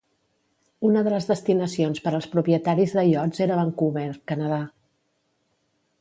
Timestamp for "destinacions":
1.31-2.01